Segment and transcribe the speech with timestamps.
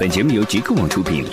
[0.00, 1.26] 本节目由极客网出品。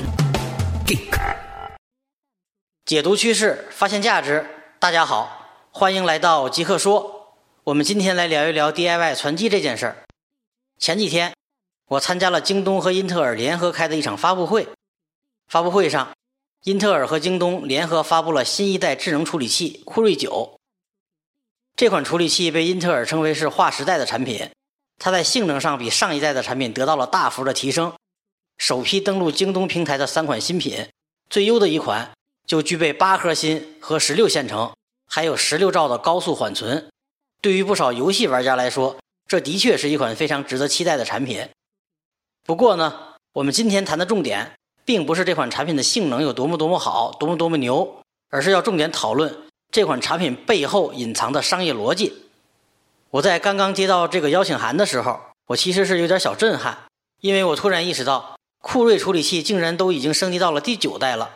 [2.84, 4.44] 解读趋势，发现价值。
[4.79, 7.36] 大家好，欢迎来到极客说。
[7.64, 9.98] 我们今天来聊一聊 DIY 传机这件事儿。
[10.80, 11.36] 前几天，
[11.90, 14.68] 我参加了京东和英特尔联合开的一场发布会。
[15.47, 16.16] 发布会上，
[16.63, 20.59] 英特尔和京东联合发布了新一代智能处理器酷睿九。
[21.75, 24.50] 这款处理器被英特尔称为是划时代的产品，
[24.97, 27.93] 它在性能上比上一代的产品得到了大幅的提升。
[28.57, 30.88] 首批登陆京东平台的三款新品，
[31.30, 32.11] 最优的一款
[32.48, 34.73] 就具备八核心和十六线程，
[35.07, 36.89] 还有十六兆的高速缓存。
[37.41, 38.97] 对于不少游戏玩家来说，
[39.27, 41.47] 这的确是一款非常值得期待的产品。
[42.44, 49.35] 不过呢，我们今天谈的重点，并不是这款产品的性能有多么多么好，多么多么牛，而是要重点讨论
[49.72, 52.13] 这款产品背后隐藏的商业逻辑。
[53.11, 56.85] 我在刚刚接到这个邀请函的时候，我其实是有点小震撼，
[57.22, 58.34] 因为我突然意识到。
[58.67, 61.35] 酷睿处理器竟然都已经升级到了第九代了。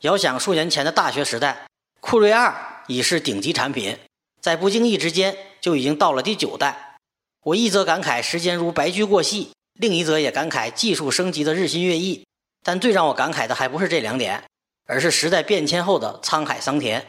[0.00, 1.68] 遥想数年前的大学时代，
[2.00, 3.96] 酷睿二已是顶级产品，
[4.40, 6.96] 在不经意之间就已经到了第九代。
[7.44, 12.26] 我一则感慨时间如白驹过隙，另一则也感慨技术升级的日新月异。
[12.64, 14.42] 但最让我感慨的还不是这两点，
[14.86, 17.06] 而是时代变迁后的沧海桑田。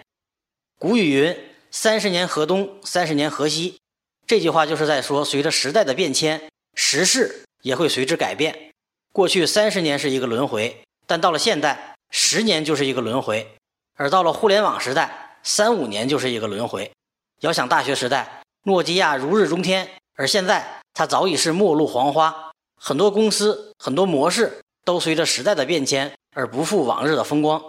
[0.78, 1.36] 古语云
[1.72, 3.80] ：“三十年河东，三十年河西。”
[4.28, 8.72] 这句话就是在说，随着时代的变迁，时势也会随之改变。
[9.16, 13.48] 过去三十年是一个轮回，但到了现代，十年就是一个轮回；
[13.96, 16.92] 而到了互联网时代，三五年就是一个轮回。
[17.40, 22.52] 遥想大学时代，诺基亚如日中天，而现在它早已是末路黄花。
[22.78, 27.64] 很多公司、很多模式都随着时代的变迁而不复往日的风光。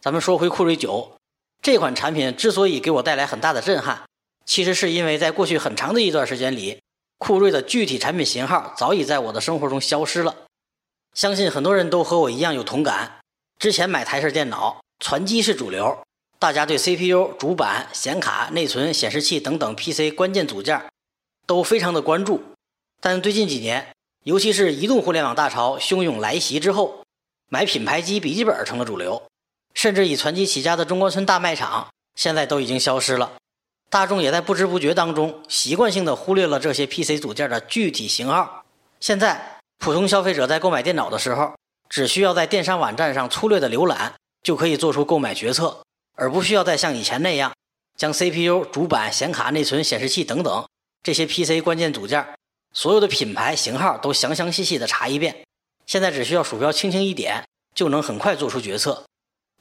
[0.00, 1.12] 咱们说回酷睿九
[1.60, 4.04] 这款产品，之所以给我带来很大的震撼，
[4.46, 6.80] 其实是因为在过去很长的一段时间里，
[7.18, 10.34] 酷睿的具体产品型号早已在我的生活中消失了。
[11.14, 13.18] 相信很多人都和我一样有同感。
[13.58, 15.98] 之前买台式电脑，传机是主流，
[16.38, 20.82] 大家对 CPU、主板、显卡、内存、显示器等等 PC 关键组件
[21.46, 22.42] 都非常的关注。
[23.00, 23.94] 但最近几年，
[24.24, 27.04] 尤其是移动互联网大潮汹涌来袭之后，
[27.48, 29.22] 买品牌机笔记本成了主流，
[29.74, 33.32] 甚至以传机起家的中关村大卖场现在都已经消失了。
[33.90, 38.64] 大众也在不知不觉当中习惯性的忽略了这些 PC 组件的具体型号。
[39.00, 39.59] 现在。
[39.80, 41.54] 普通消费者在购买电脑的时候，
[41.88, 45.82] 只需要在电商网站上粗略的浏览，就可以做出购买决策，
[46.16, 47.50] 而不需要再像以前那样
[47.96, 50.68] 将 CPU、主板、显卡、内存、显示器等等
[51.02, 52.24] 这些 PC 关键组件
[52.74, 55.44] 所有的品牌型号都详详细细的查一遍。
[55.86, 57.42] 现在只需要鼠标轻轻一点，
[57.74, 59.06] 就能很快做出决策。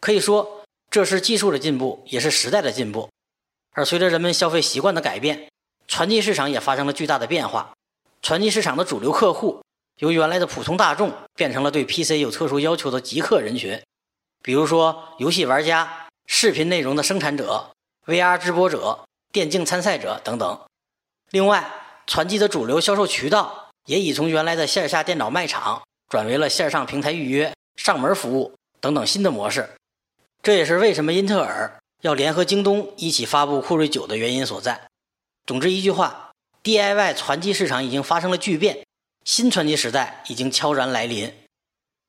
[0.02, 3.10] 可以说，这是技术的进步，也是时代的进步。
[3.72, 5.48] 而随着人们消费习惯的改变，
[5.88, 7.72] 传机市场也发生了巨大的变化。
[8.22, 9.62] 传机市场的主流客户。
[10.00, 13.82] 由原来的普通大众变成了对 PC 有特殊要求的极客人群，
[14.42, 17.72] 比如说游戏玩家、视频内容的生产者、
[18.06, 20.62] VR 直播者、电竞参赛者等等。
[21.32, 21.70] 另外，
[22.08, 29.70] 传记的主流销售渠道也已从原来的线下电脑卖场转为了线上平台预约、上门服务等等新的模式。
[30.42, 34.88] 这也是为什么英特尔要联合京东一起发布酷睿九的原因所在。
[35.46, 36.32] 总之一句话
[36.64, 38.86] ，DIY 传记市场已经发生了巨变。
[39.30, 41.32] 新传奇时代已经悄然来临，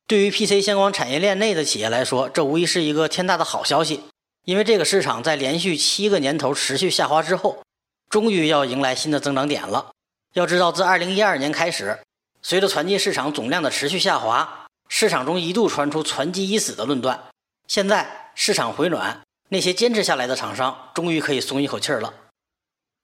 [0.06, 4.04] 对于 PC 相关产业链内的企业来说，这无疑是一个天大的好消息。
[4.46, 7.62] 因为这个市场在连续七个年头持续下滑之后，
[8.08, 9.90] 终于要迎来新的增长点了。
[10.32, 11.98] 要知道，自2012年开始，
[12.40, 17.22] 随着传奇市场总量的持续下滑，市场中一度传出“传奇已死”的论断。
[17.68, 19.20] 现在市场回暖，
[19.50, 22.14] 那些坚持下来的厂商终于可以松一口气儿了。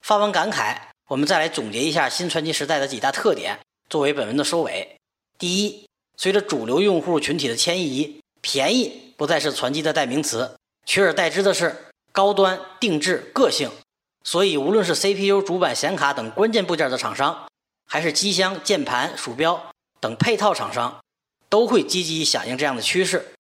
[0.00, 0.75] 发完感慨，
[1.09, 3.59] 我们再来总结一下新传奇时代的几大特点。
[3.88, 4.97] 作为本文的收尾，
[5.38, 5.86] 第一，
[6.16, 13.70] 随着主流用户群体的迁移，便宜不再是传机的代名词，取而代之的是高端、定制、个性。
[14.25, 17.46] 所以，无论是 CPU、主板、显卡等关键部件的厂商，
[17.86, 19.70] 还是机箱、键盘、鼠标
[20.00, 20.98] 等配套厂商，
[21.48, 23.34] 都会积极响应这样的趋势。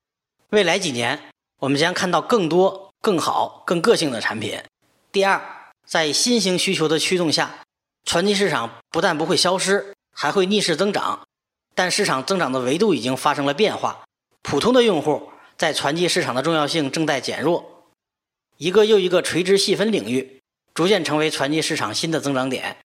[0.50, 1.20] 未来几年，
[1.58, 4.62] 我们将看到更多、更好、更个性的产品。
[5.10, 7.62] 第二，在新型需求的驱动下，
[8.04, 9.92] 传奇市场不但不会消失。
[10.18, 11.28] 还会逆势增长，
[11.74, 14.02] 但市场增长的维度已经发生了变化。
[14.40, 17.84] 普通的用户在传记市场的重要性正在减弱，
[18.56, 20.40] 一个又一个垂直细分领域
[20.72, 22.78] 逐渐成为传记市场新的增长点。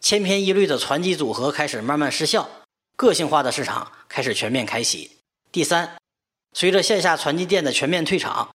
[0.00, 2.48] 千篇一律的传记组合开始慢慢失效，
[2.96, 5.18] 个性化的市场开始全面开启。
[5.52, 5.98] 第三，
[6.54, 8.48] 随着线下传记店的全面退场，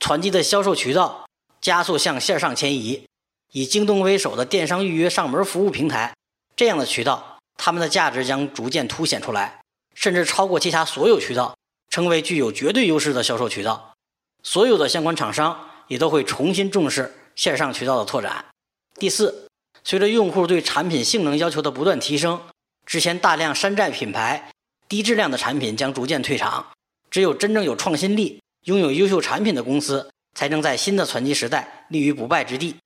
[0.00, 1.28] 传记的销售渠道
[1.60, 3.04] 加速向线上迁移。
[3.52, 6.14] 以京东为首的电商预约上门服务平台
[6.56, 7.37] 这样的渠道。
[7.58, 9.60] 他们的价值将逐渐凸显出来，
[9.94, 11.54] 甚至超过其他所有渠道，
[11.90, 13.92] 成为具有绝对优势的销售渠道。
[14.42, 18.44] 所有的相关厂商也都会重新重视线上渠道的拓展。
[18.94, 19.48] 第四，
[19.84, 22.40] 随着用户对产品性能要求的不断提升，
[22.86, 24.50] 之前大量山寨品牌、
[24.88, 26.64] 低质量的产品将逐渐退场。
[27.10, 32.76] 只有真正有创新力、拥有优秀产品的公司，才能在新的传机时代立于不败之地。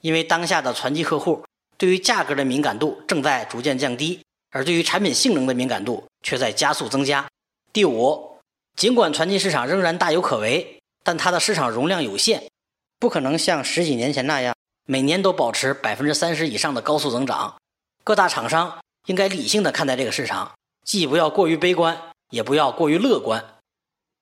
[0.00, 1.44] 因为当下的传机客户
[1.80, 7.26] 对于价格的敏感度正在逐渐降低，而对于产品性能的敏感度却在加速增加。
[7.72, 8.36] 第五，
[8.76, 10.76] 尽管传机市场仍然大有可为。
[11.02, 12.50] 但它的市场容量有限，
[12.98, 14.54] 不可能像十几年前那样
[14.84, 17.56] 每年都保持百分之三十以上的高速增长。
[18.04, 20.52] 各大厂商应该理性的看待这个市场，
[20.84, 21.98] 既不要过于悲观，
[22.28, 23.42] 也不要过于乐观。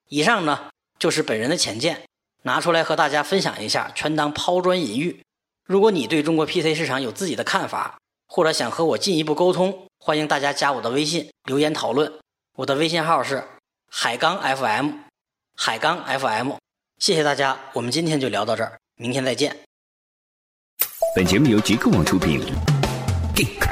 [0.09, 0.71] 以上呢
[1.01, 2.05] 就是本人的浅见，
[2.43, 5.21] 拿出来和大家分享一下，全当抛砖引玉。
[5.69, 12.11] 如果你对中国 PC 市场有自己的看法，或者想和我进一步沟通，欢迎大家加我的微信留言讨论。
[12.57, 13.45] 我的微信号是
[13.91, 14.93] 海刚 FM，
[15.55, 16.53] 海刚 FM。
[16.97, 19.55] 谢谢大家，我们今天就聊到这儿，明天再见。
[21.15, 22.41] 本节目由极客网出品
[23.37, 23.68] ，Geek。